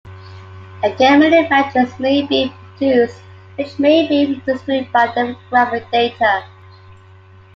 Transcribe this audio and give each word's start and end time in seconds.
Again 0.83 1.19
many 1.19 1.47
matches 1.47 1.99
may 1.99 2.25
be 2.25 2.51
produced 2.75 3.21
which 3.55 3.77
may 3.77 4.07
be 4.07 4.33
restricted 4.47 4.91
by 4.91 5.05
demographic 5.09 5.91
data. 5.91 6.43